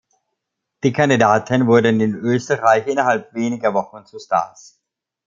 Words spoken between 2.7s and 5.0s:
innerhalb weniger Wochen zu Stars.